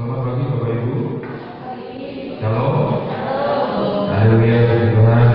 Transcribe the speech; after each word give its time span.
Selamat 0.00 0.24
pagi 0.24 0.44
Bapak 0.48 0.70
Ibu. 0.80 0.96
Shalom. 2.40 3.04
Haleluya 4.08 4.56
puji 4.64 4.86
Tuhan. 4.96 5.28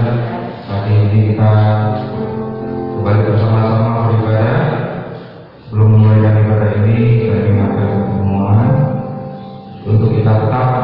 Pagi 0.66 0.94
ini 1.06 1.20
kita 1.30 1.52
kembali 2.98 3.22
bersama-sama 3.30 4.10
beribadah. 4.10 4.58
Sebelum 5.70 5.86
memulai 5.86 6.34
ibadah 6.42 6.72
ini, 6.82 6.98
saya 7.30 7.46
ingatkan 7.46 7.90
semua 8.10 8.58
untuk 9.86 10.10
kita 10.18 10.34
tetap 10.34 10.75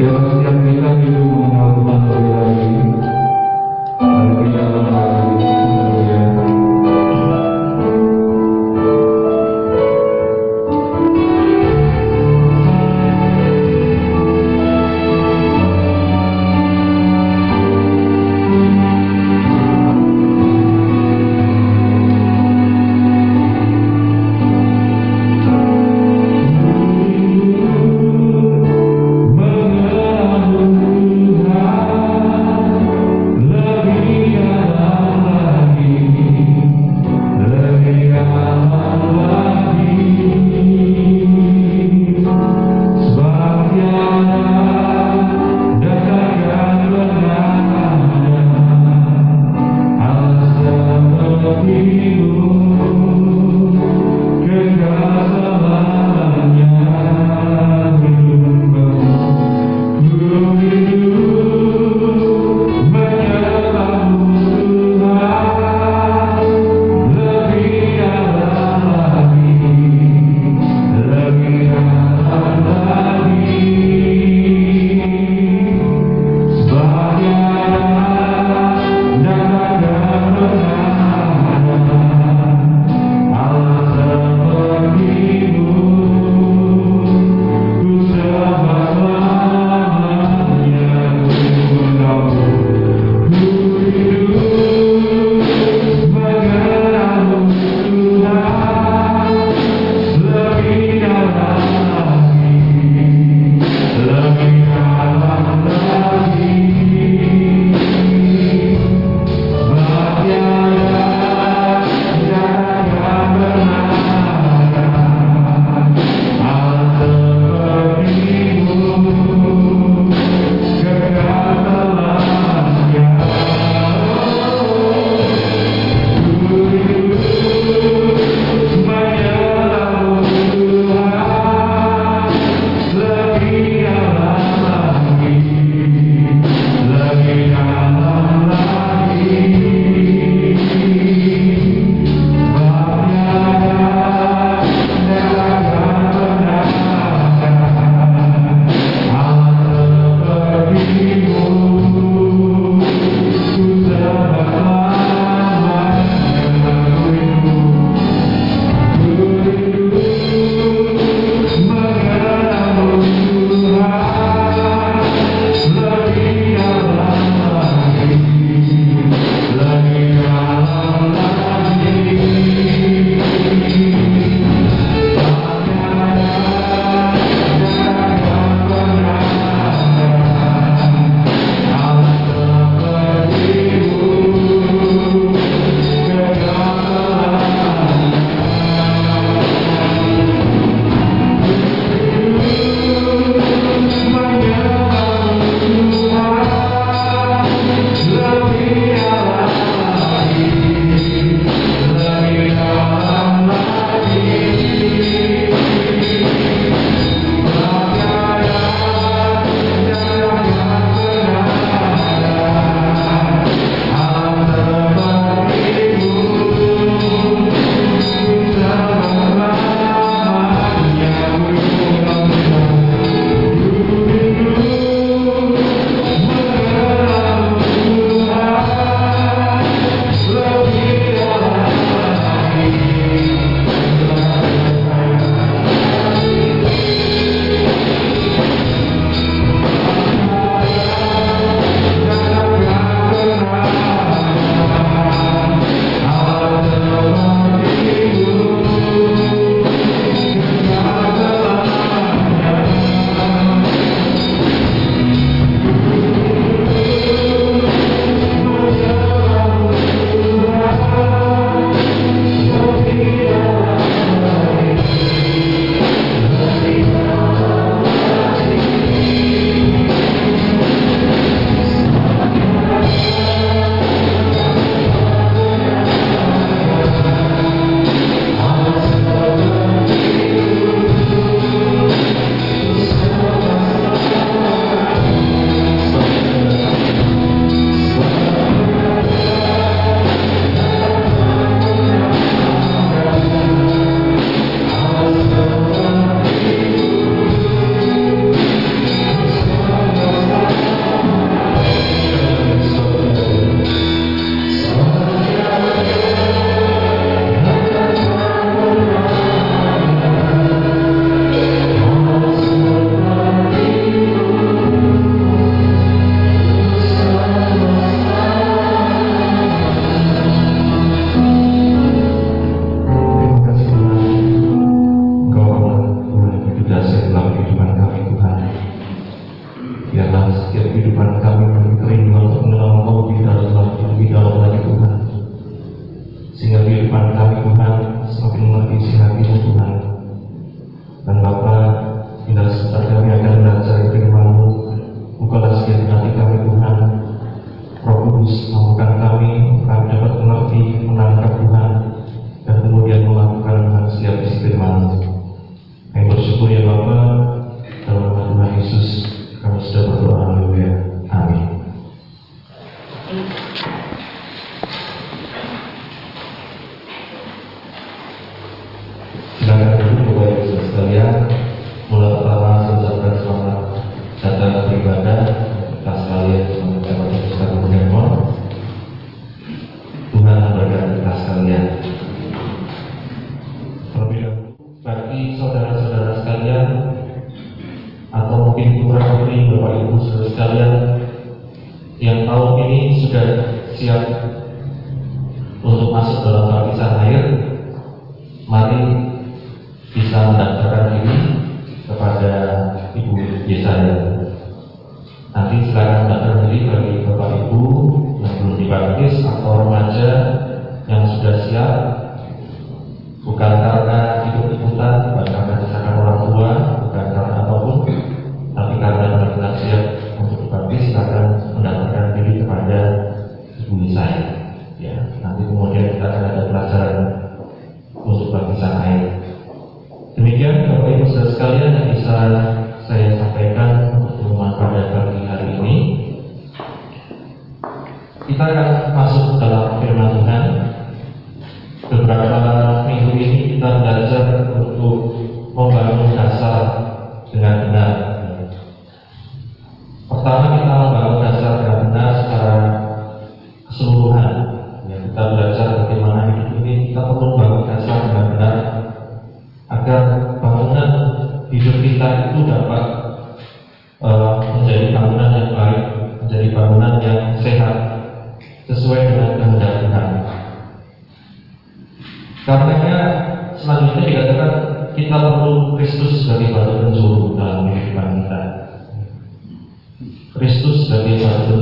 Yeah. 0.00 0.39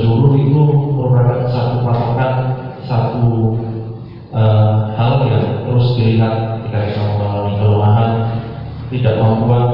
seluruh 0.01 0.35
itu 0.39 0.63
merupakan 0.95 1.47
satu 1.51 1.75
patokan 1.83 2.35
satu 2.89 3.27
uh, 4.33 4.95
hal 4.97 5.13
yang 5.29 5.45
terus 5.69 5.87
dilihat 5.99 6.35
ketika 6.63 6.79
kita 6.89 7.01
mengalami 7.05 7.53
kelemahan 7.61 8.11
tidak 8.89 9.15
membuat 9.21 9.69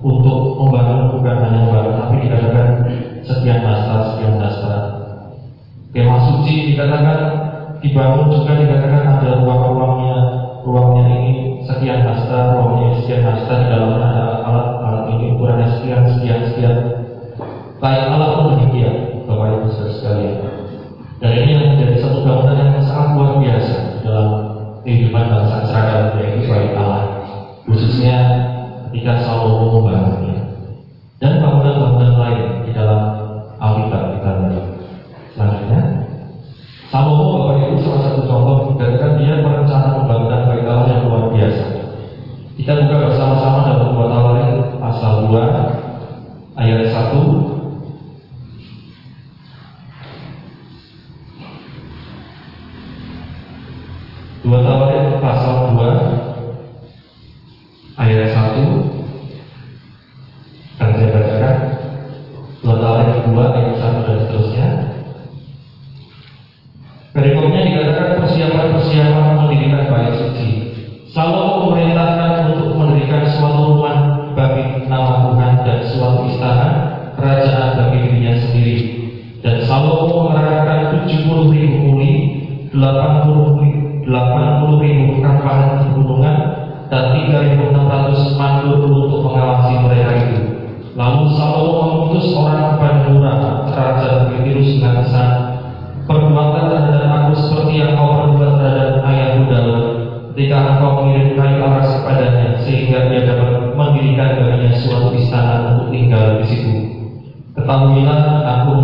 untuk 0.00 0.56
membangun 0.56 1.12
bukan 1.16 1.36
hanya 1.44 1.60
baru 1.68 1.90
tapi 1.96 2.24
dikatakan 2.24 2.66
sekian 3.24 3.60
masa 3.64 3.94
sekian 4.12 4.40
dasar. 4.40 4.80
Tema 5.90 6.16
suci 6.24 6.72
dikatakan 6.72 7.18
dibangun 7.84 8.32
juga 8.32 8.52
dikatakan 8.60 9.02
ada 9.20 9.30
ruang-ruangnya 9.42 10.16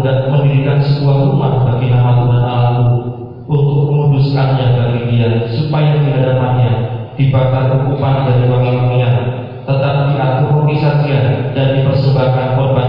dan 0.07 0.31
mendirikan 0.31 0.79
sebuah 0.79 1.19
rumah 1.27 1.67
bagi 1.67 1.91
nama 1.91 2.23
Tuhan 2.23 2.45
Allahmu 2.47 2.95
untuk 3.51 3.91
menguduskannya 3.91 4.67
dari 4.79 5.01
dia 5.11 5.51
supaya 5.51 5.99
di 5.99 6.15
hadapannya 6.15 6.73
dibakar 7.19 7.75
hukuman 7.75 8.31
dari 8.31 8.47
wangi 8.47 8.71
mulia 8.79 9.11
tetapi 9.67 10.15
aku 10.15 10.43
berpisah 10.47 11.03
dan 11.59 11.67
dipersembahkan 11.75 12.47
korban 12.55 12.86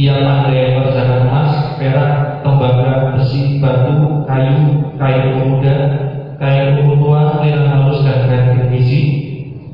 Iya, 0.00 0.16
yang 0.16 0.32
andai 0.32 0.72
perjalanan 0.72 1.28
emas, 1.28 1.76
perak, 1.76 2.40
tembaga, 2.40 3.20
besi, 3.20 3.60
batu, 3.60 4.24
kayu, 4.24 4.96
kayu 4.96 5.28
muda, 5.44 5.76
kayu 6.40 6.88
tua, 6.96 7.44
yang 7.44 7.68
halus 7.68 8.00
dan 8.00 8.24
kayu 8.24 8.64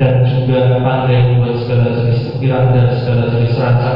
dan 0.02 0.26
juga 0.26 0.82
pandai 0.82 1.30
membuat 1.30 1.62
segala 1.62 1.94
jenis 1.94 2.26
ukiran 2.34 2.74
dan 2.74 2.90
segala 2.98 3.38
jenis 3.38 3.54
rancang. 3.54 3.95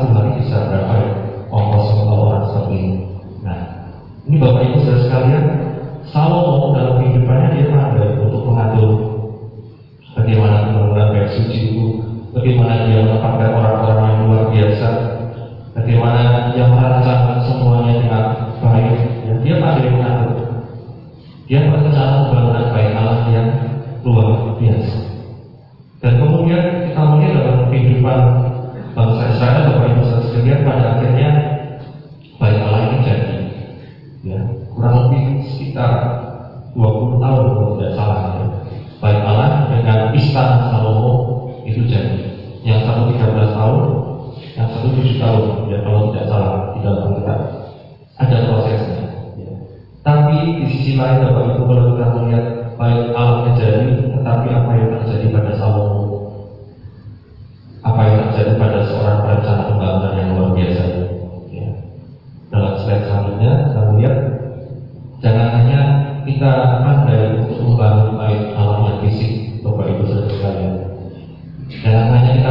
Tuhan 0.00 0.26
bisa 0.40 0.56
berapa 0.64 1.19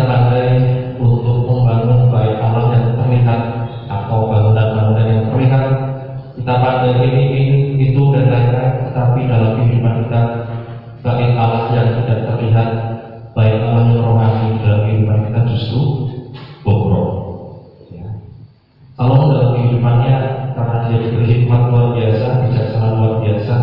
pandai 0.09 0.49
untuk 0.97 1.45
membangun 1.45 2.09
baik 2.09 2.41
alam 2.41 2.73
yang 2.73 2.97
terlihat 2.97 3.41
atau 3.85 4.25
bangunan-bangunan 4.25 5.05
yang 5.05 5.23
terlihat 5.29 5.65
kita 6.33 6.53
pandai 6.57 6.97
ini, 6.97 7.23
ini 7.29 7.45
itu 7.93 8.01
dan 8.09 8.25
lain-lain 8.25 8.73
tetapi 8.89 9.19
dalam 9.29 9.51
kehidupan 9.61 9.93
kita 10.09 10.21
baik 11.05 11.31
Allah 11.37 11.63
yang 11.77 11.89
tidak 12.01 12.19
terlihat 12.25 12.69
baik 13.37 13.61
Allah 13.61 13.83
yang 13.85 14.01
rohani 14.01 14.57
dalam 14.65 14.81
kehidupan 14.89 15.19
kita 15.29 15.39
justru 15.53 15.81
bobrok 16.65 17.09
ya. 17.93 18.09
kalau 18.97 19.29
dalam 19.29 19.49
kehidupannya 19.61 20.15
karena 20.57 20.77
dia 20.89 20.99
berhikmat 21.13 21.61
luar 21.69 21.87
biasa 21.93 22.27
bijaksana 22.49 22.87
luar 22.97 23.13
biasa 23.21 23.55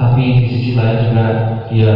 tapi 0.00 0.22
di 0.40 0.44
sisi 0.48 0.70
lain 0.74 0.96
juga 1.12 1.26
dia 1.68 1.92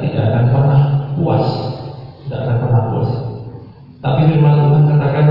kita 0.00 0.08
tidak 0.08 0.24
akan 0.32 0.44
pernah 0.48 0.80
puas, 1.18 1.46
tidak 2.24 2.38
akan 2.46 2.56
pernah 2.64 2.82
puas. 2.88 3.10
Tapi 4.02 4.20
firman 4.32 4.54
Tuhan 4.58 4.82
katakan, 4.88 5.26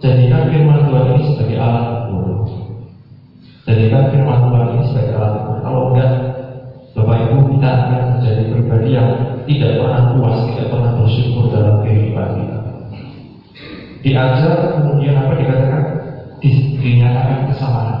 jadikan 0.00 0.42
firman 0.48 0.80
Tuhan 0.86 1.04
ini 1.10 1.22
sebagai 1.32 1.56
alat 1.58 1.86
ukur. 2.08 2.24
Jadikan 3.64 4.02
firman 4.12 4.38
Tuhan 4.46 4.64
ini 4.72 4.82
sebagai 4.88 5.12
alat 5.18 5.32
ukur. 5.42 5.56
Kalau 5.64 5.82
enggak, 5.92 6.10
Bapak 6.94 7.16
Ibu 7.26 7.36
kita 7.58 7.68
akan 7.68 8.02
menjadi 8.16 8.42
pribadi 8.54 8.88
yang 8.94 9.08
tidak 9.44 9.70
pernah 9.82 10.02
puas, 10.14 10.36
tidak 10.46 10.66
pernah 10.70 10.90
bersyukur 10.94 11.44
dalam 11.50 11.74
kehidupan 11.82 12.28
kita. 12.38 12.58
Diajar 14.04 14.54
kemudian 14.78 15.16
apa 15.16 15.32
dikatakan? 15.34 15.82
Dinyatakan 16.44 17.48
kesalahan 17.48 17.93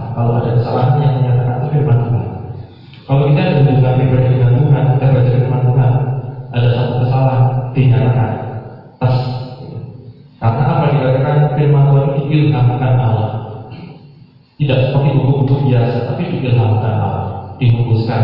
dihembuskan 17.60 18.22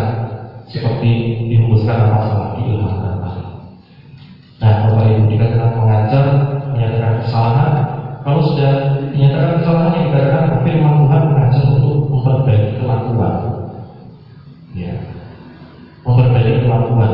seperti 0.71 1.11
dihembuskan 1.51 1.99
masalah 2.15 2.49
di 2.59 2.63
ilham 2.71 3.11
dan 4.61 4.85
Bapak 4.85 5.09
Ibu 5.09 5.33
jika 5.33 5.57
kita 5.57 5.67
mengajar 5.73 6.25
menyatakan 6.69 7.15
kesalahan. 7.25 7.73
Kalau 8.21 8.41
sudah 8.45 8.73
menyatakan 9.09 9.65
kesalahan 9.65 9.93
yang 9.97 10.05
dikatakan 10.13 10.45
firman 10.69 10.95
Tuhan 11.01 11.23
mengajar 11.33 11.65
untuk 11.81 11.97
memperbaiki 12.13 12.73
kelakuan 12.77 13.35
ya. 14.77 14.95
Memperbaiki 16.05 16.69
kelakuan 16.69 17.13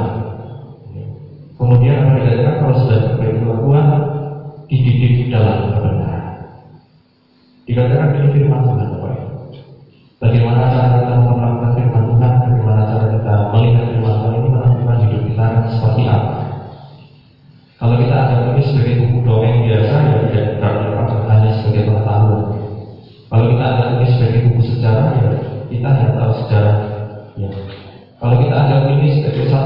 ya. 0.91 1.07
kemudian 1.55 1.95
apa 2.03 2.19
dikatakan? 2.19 2.55
Kalau 2.59 2.75
sudah 2.83 2.99
memperbaiki 2.99 3.39
kelakuan 3.47 3.87
dididik 4.67 5.15
dalam 5.31 5.57
kebenaran. 5.71 6.25
Dikatakan 7.71 8.09
ini 8.11 8.29
firman 8.35 8.61
Tuhan. 8.67 8.76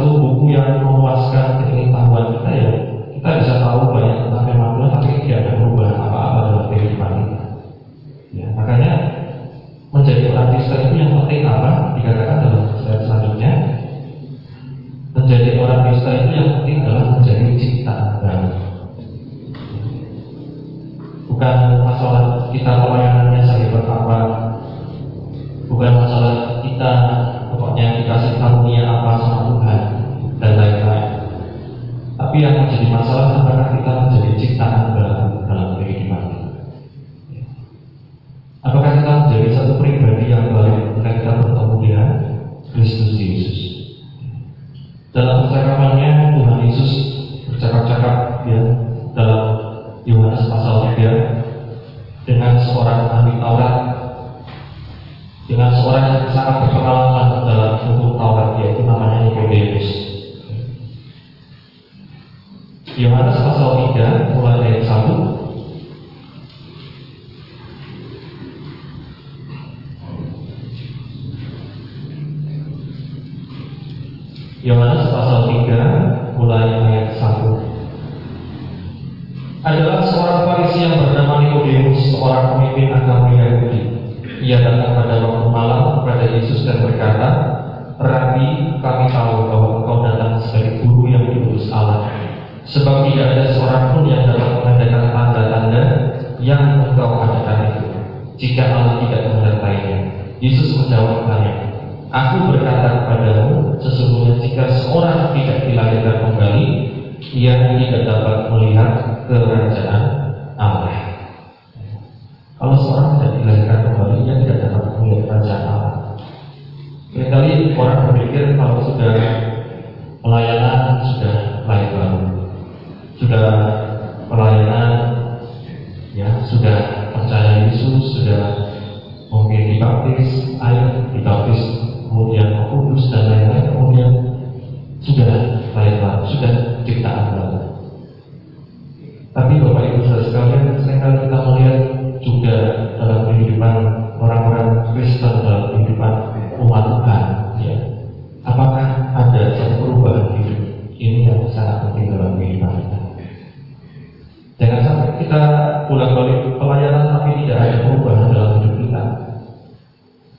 satu 0.01 0.17
buku 0.17 0.57
yang 0.57 0.81
memuaskan 0.81 1.61
keinginan 1.61 2.00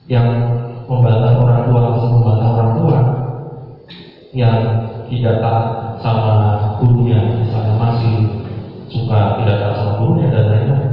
yang 0.09 0.27
membantah 0.89 1.37
orang 1.37 1.61
tua 1.69 1.81
membantah 1.99 2.49
orang 2.57 2.71
tua 2.81 2.97
yang 4.31 4.57
tidak 5.11 5.35
tak 5.43 5.59
sama 5.99 6.35
gurunya 6.79 7.19
misalnya 7.43 7.73
masih 7.77 8.15
suka 8.89 9.43
tidak 9.43 9.57
tak 9.59 9.71
sama 9.77 9.91
gurunya 9.99 10.27
dan 10.31 10.45
lain-lain. 10.49 10.91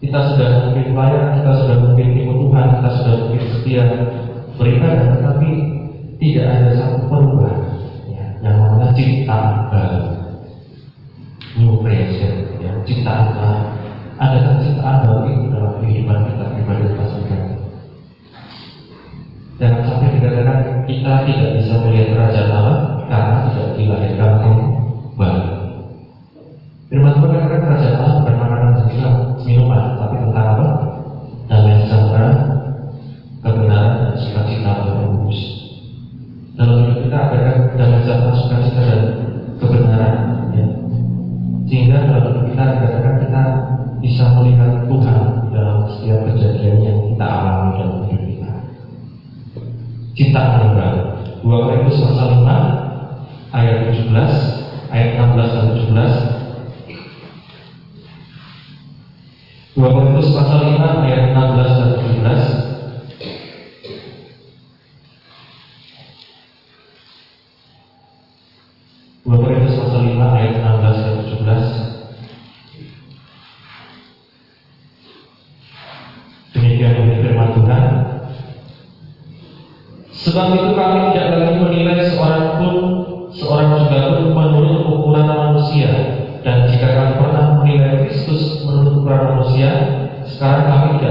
Kita 0.00 0.18
sudah 0.32 0.48
mungkin 0.64 0.96
bayar 0.96 1.24
kita 1.40 1.50
sudah 1.60 1.76
mungkin 1.84 2.08
ikut 2.16 2.36
Tuhan 2.40 2.66
kita 2.78 2.90
sudah 2.96 3.14
mungkin 3.20 3.42
setia 3.52 3.84
berikan, 4.56 4.96
tetapi 5.16 5.50
tidak 6.20 6.46
ada 6.52 6.68
satu 6.76 7.08
perubahan 7.08 7.60
ya, 8.08 8.24
yang 8.44 8.54
namanya 8.60 8.92
cinta 8.92 9.68
baru 9.72 10.04
new 11.56 11.80
creation 11.84 12.60
ya, 12.60 12.72
cinta 12.84 13.12
baru 13.32 13.69
la 21.10 21.49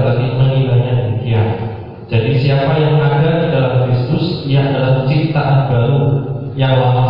adalah 0.00 0.16
mengilangnya 0.16 0.94
dunia. 1.12 1.42
Jadi 2.10 2.30
siapa 2.42 2.74
yang 2.80 2.98
ada 2.98 3.30
di 3.38 3.46
dalam 3.54 3.74
Kristus, 3.86 4.42
ia 4.48 4.66
adalah 4.66 5.06
ciptaan 5.06 5.70
baru 5.70 6.00
yang 6.58 6.74
lama 6.74 7.09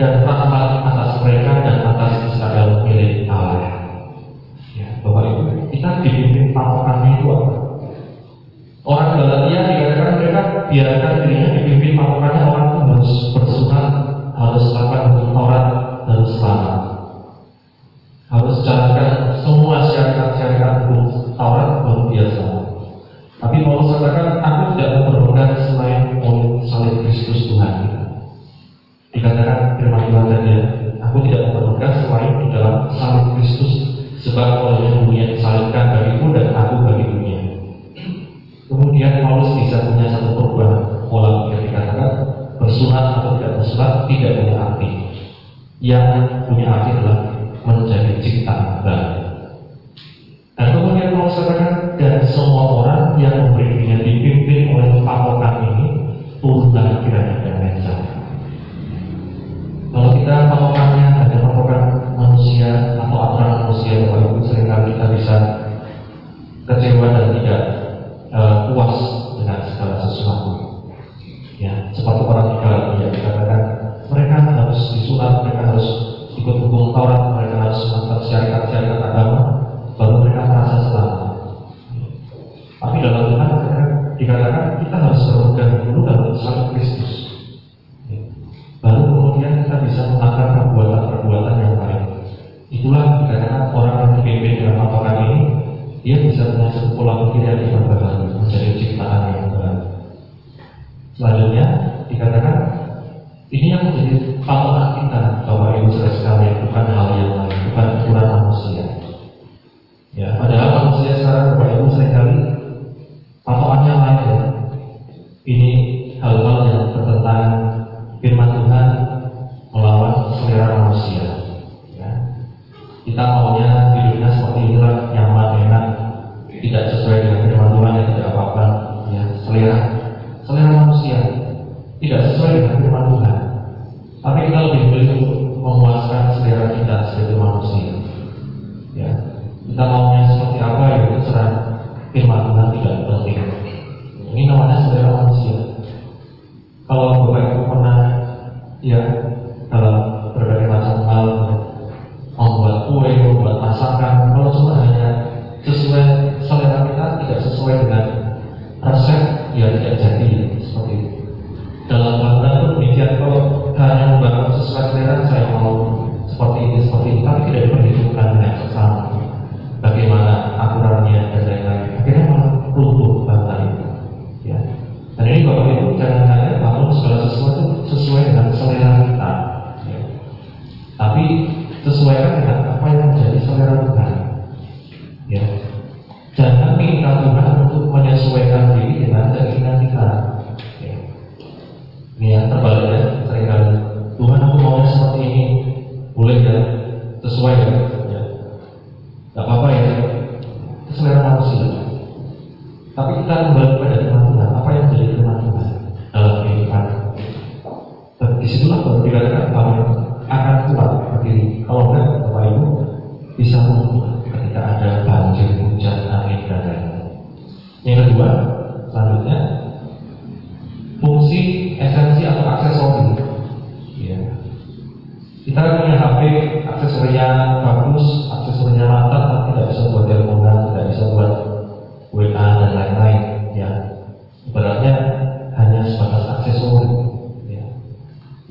dan 0.00 0.24
masalah 0.24 0.89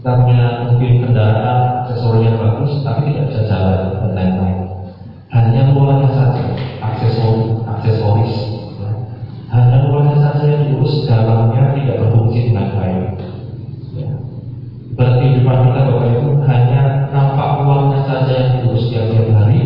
kita 0.09 0.25
punya 0.25 0.49
mobil 0.65 1.05
kendaraan 1.05 1.85
yang 2.17 2.41
bagus 2.41 2.81
tapi 2.81 3.13
tidak 3.13 3.29
bisa 3.29 3.41
jalan 3.45 3.93
dan 3.93 4.09
lain-lain 4.17 4.57
hanya 5.29 5.69
luarnya 5.69 6.09
saja 6.09 6.49
aksesori 6.81 7.61
aksesoris 7.69 8.35
ya. 8.81 8.89
hanya 9.53 9.85
luarnya 9.85 10.17
saja 10.17 10.49
yang 10.49 10.65
diurus 10.65 11.05
dalamnya 11.05 11.77
tidak 11.77 12.01
berfungsi 12.01 12.49
dengan 12.49 12.73
baik 12.73 13.21
ya. 13.93 14.09
berarti 14.97 15.25
depan 15.37 15.57
kita 15.69 15.79
bapak 15.85 16.05
ibu 16.17 16.29
hanya 16.41 16.81
nampak 17.13 17.49
uangnya 17.61 18.01
saja 18.09 18.33
yang 18.33 18.51
diurus 18.65 18.89
tiap 18.89 19.13
tiap 19.13 19.29
hari 19.29 19.61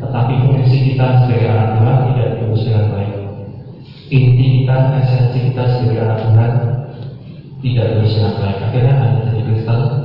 tetapi 0.00 0.32
fungsi 0.40 0.76
kita 0.88 1.20
sebagai 1.20 1.48
anak 1.52 1.68
Tuhan 1.76 1.96
tidak 2.08 2.28
diurus 2.40 2.64
dengan 2.64 2.86
baik 2.96 3.12
inti 4.08 4.46
kita 4.56 4.76
esensi 5.04 5.38
kita 5.52 5.62
sebagai 5.68 6.00
anak 6.00 6.18
Tuhan 6.24 6.52
tidak 7.60 7.86
diurus 7.92 8.12
dengan 8.16 8.34
baik 8.40 8.58
akhirnya 8.72 9.11
Huh? 9.64 10.01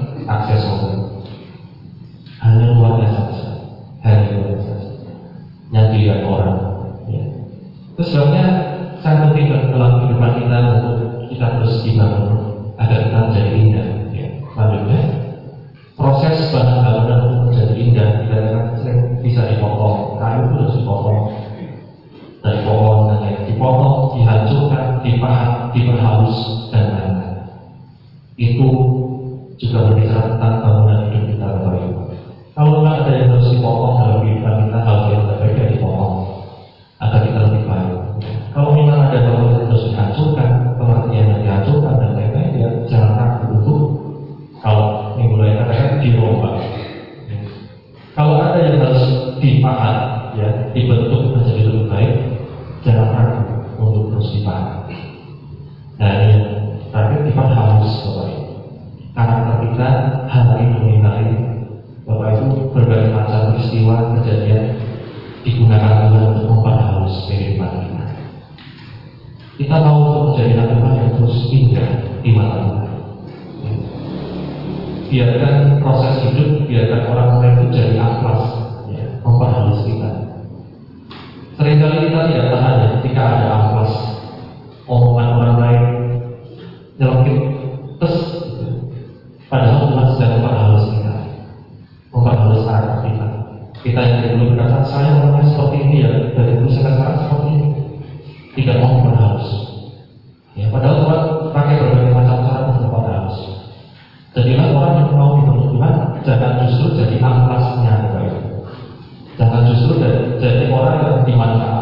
saya 94.92 95.10
ngomongnya 95.16 95.46
seperti 95.52 95.78
ini 95.84 95.96
ya 96.04 96.12
dari 96.36 96.52
tulisan 96.60 96.96
saya 96.96 97.16
seperti 97.24 97.48
ini. 97.52 97.68
Tidak 98.58 98.78
mau 98.82 99.06
berharus 99.06 99.68
ya 100.58 100.74
padahal 100.74 101.06
Tuhan 101.06 101.22
pakai 101.54 101.76
berbagai 101.78 102.12
macam 102.18 102.38
cara 102.42 102.62
untuk 102.66 102.90
berharus 102.90 103.38
jadilah 104.34 104.68
orang 104.74 104.94
yang 104.98 105.10
mau 105.14 105.32
diperlukan 105.38 105.94
jangan 106.26 106.52
justru 106.66 106.86
jadi 106.98 107.16
amplasnya 107.22 107.94
jangan 109.38 109.62
justru 109.70 109.92
jadi, 110.02 110.20
jadi 110.42 110.66
orang 110.74 110.98
yang 110.98 111.18
dimanfaatkan 111.30 111.77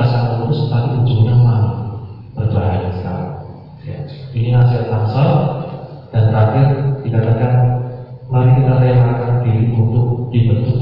rasa 0.00 0.40
lurus 0.40 0.72
tapi 0.72 1.04
ujungnya 1.04 1.36
malu 1.36 1.72
berbahaya 2.32 2.88
sekali. 2.96 3.28
Ya. 3.84 3.98
Ini 4.32 4.48
nasihat 4.56 4.88
tangsel 4.88 5.30
dan 6.08 6.22
terakhir 6.32 6.66
dikatakan 7.04 7.52
mari 8.32 8.50
kita 8.56 8.72
relakan 8.80 9.44
diri 9.44 9.64
untuk 9.76 10.32
dibentuk 10.32 10.79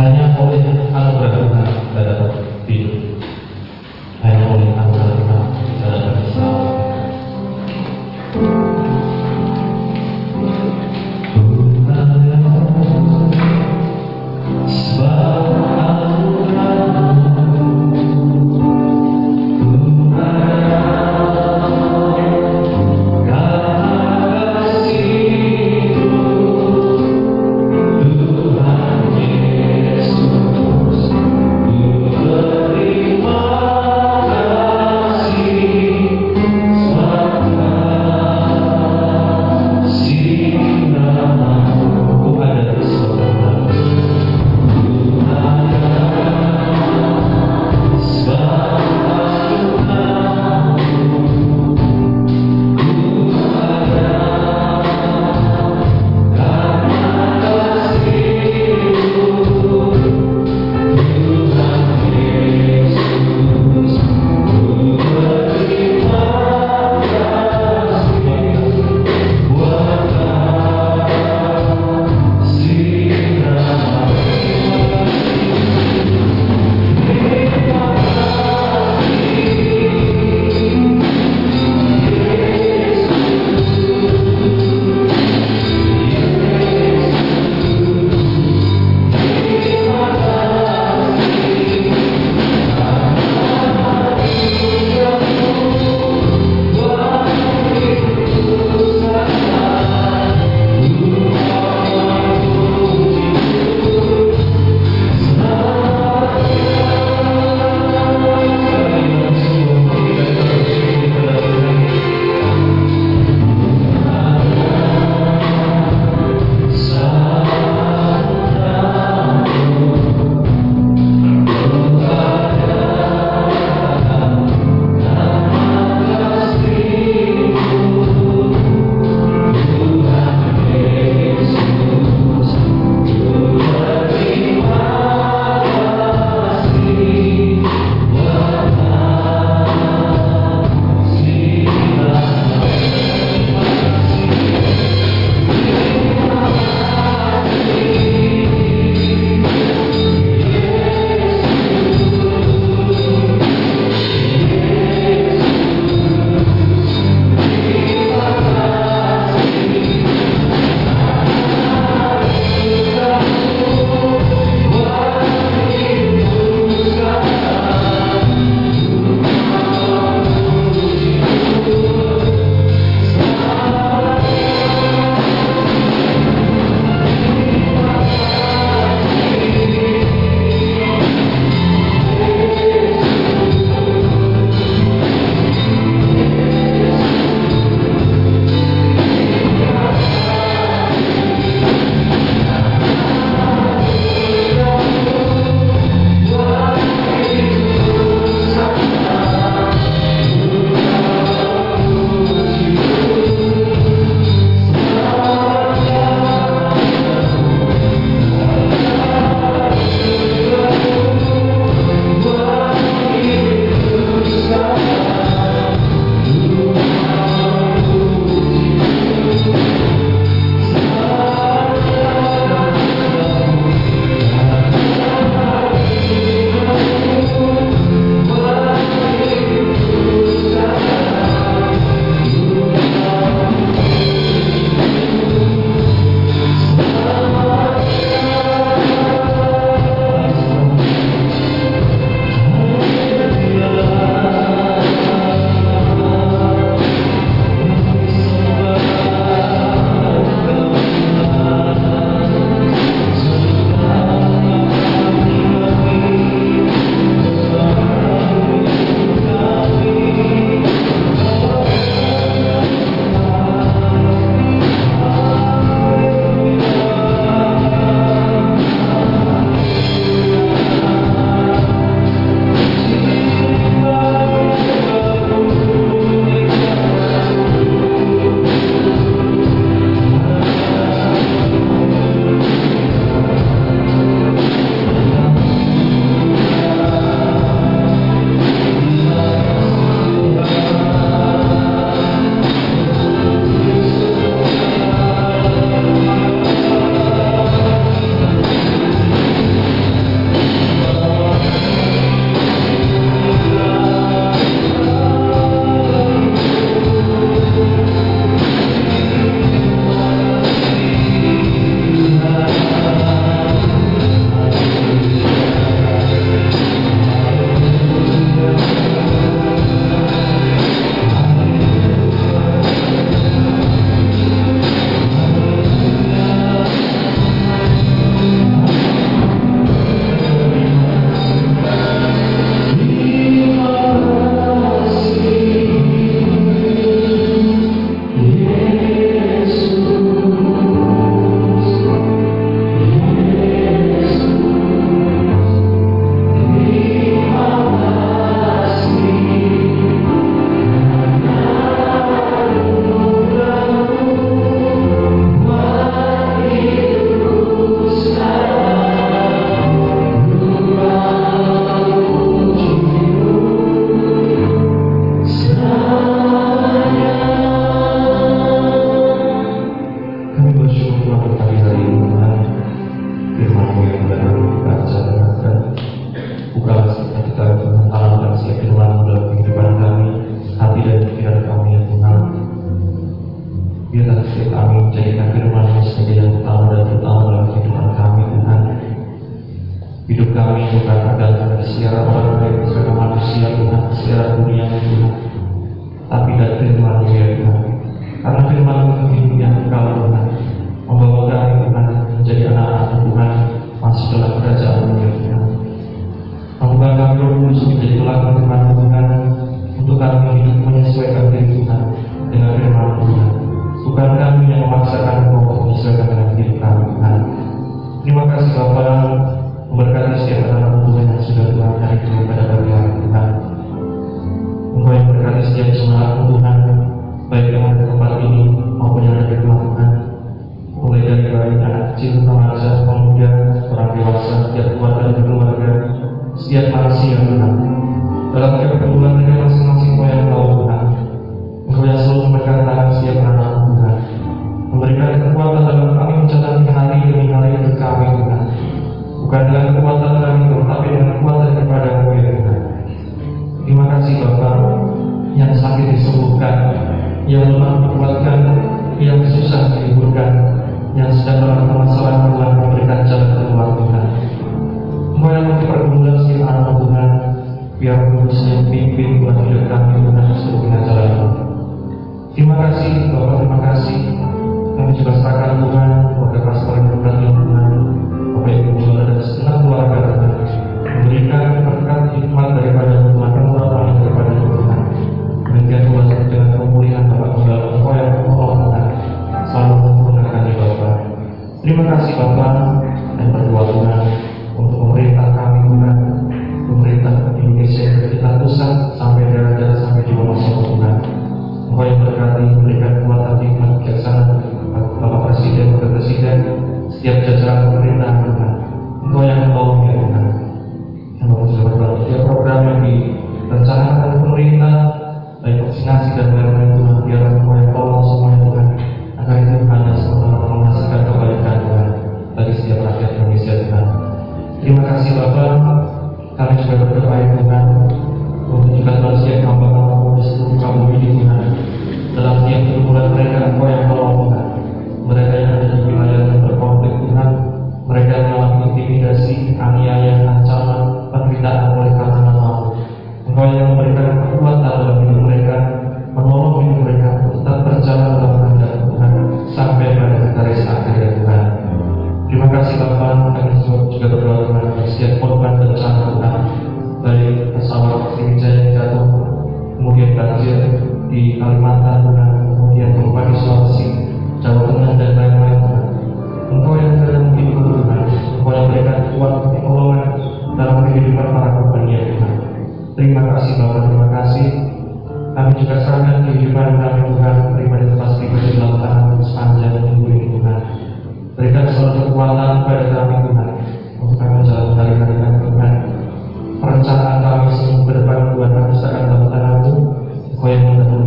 hanya 0.00 0.32
oleh 0.40 0.64
anugerah 0.96 1.30
Tuhan 1.36 1.59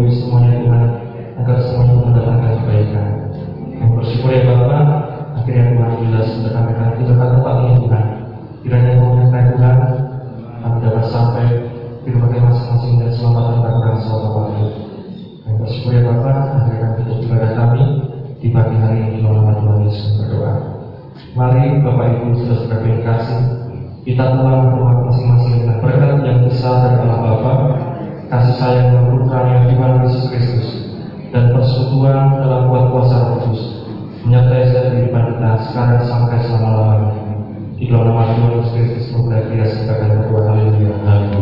mengampuni 0.03 0.19
semuanya 0.19 0.51
Tuhan 0.59 0.83
agar 1.39 1.57
semuanya 1.63 1.93
mendapatkan 1.95 2.51
kebaikan. 2.59 3.07
Kami 3.79 3.91
bersyukur 3.95 4.29
ya 4.35 4.41
Bapa, 4.43 4.79
akhirnya 5.39 5.63
Tuhan 5.71 5.91
bila 6.03 6.19
sudah 6.27 6.51
kami 6.51 6.71
kami 6.75 6.93
kita 6.99 7.13
kata 7.15 7.51
ini 7.63 7.73
Tuhan. 7.79 8.05
Kiranya 8.63 8.91
kemuliaan 8.99 9.45
Tuhan 9.55 9.77
kami 10.63 10.77
dapat 10.83 11.05
sampai 11.07 11.45
di 12.03 12.09
rumah 12.11 12.29
masing-masing 12.35 12.93
dan 12.99 13.09
selamat 13.15 13.43
tentang 13.55 13.75
bangsa 13.79 14.11
Bapak 14.11 14.43
Kami 15.43 15.55
bersyukur 15.63 15.91
ya 15.95 16.01
Bapa, 16.03 16.31
akhirnya 16.59 16.87
kita 16.99 17.13
ibadah 17.23 17.51
kami 17.55 17.83
di 18.43 18.47
pagi 18.51 18.75
hari 18.75 18.97
ini 19.07 19.17
dalam 19.23 19.39
nama 19.39 19.55
Tuhan 19.55 19.79
Yesus 19.87 20.07
berdoa. 20.19 20.53
Mari 21.33 21.63
Bapak 21.79 22.05
Ibu 22.11 22.27
sudah 22.43 22.57
sudah 22.59 22.77
berkasih, 22.83 23.41
kita 24.03 24.23
pulang 24.35 24.67
rumah 24.67 25.07
masing-masing 25.07 25.63
dengan 25.63 25.77
berkat 25.79 26.11
yang 26.27 26.39
besar 26.43 26.75
dari 26.91 27.07
Allah 27.07 27.19
Bapa, 27.23 27.53
kasih 28.33 28.55
sayang 28.57 28.97
berkurang 28.97 29.45
yang 29.45 29.65
di 29.69 29.75
mana 29.77 30.09
Yesus 30.09 30.25
Kristus 30.33 30.69
dan 31.29 31.53
persekutuan 31.53 32.41
dalam 32.41 32.65
kuat 32.65 32.89
kuasa 32.89 33.15
Roh 33.29 33.37
Kudus 33.45 33.61
menyertai 34.25 34.73
setiap 34.73 34.85
kehidupan 34.89 35.23
kita 35.37 35.49
sekarang 35.69 36.01
sampai 36.09 36.41
selama-lamanya. 36.41 37.13
Di 37.77 37.85
dalam 37.93 38.09
nama 38.09 38.33
Tuhan 38.33 38.57
Yesus 38.57 38.71
Kristus, 38.73 39.03
semoga 39.13 39.37
kita 39.45 39.65
sembahkan 39.69 40.09
kekuatan 40.17 40.55
yang 40.81 40.97
Amin. 41.05 41.32